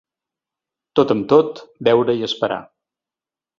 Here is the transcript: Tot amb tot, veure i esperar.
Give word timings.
Tot 0.99 1.13
amb 1.17 1.27
tot, 1.35 1.63
veure 1.89 2.17
i 2.23 2.27
esperar. 2.31 2.61